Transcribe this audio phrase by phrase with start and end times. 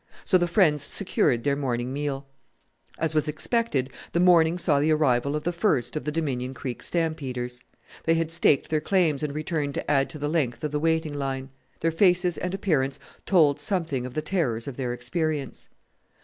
[0.25, 2.25] So the friends secured their morning meal.
[2.97, 6.81] As was expected, the morning saw the arrival of the first of the Dominion Creek
[6.81, 7.61] stampeders;
[8.05, 11.13] they had staked their claims and returned to add to the length of the waiting
[11.13, 11.51] line.
[11.81, 15.69] Their faces and appearance told something of the terrors of their experience.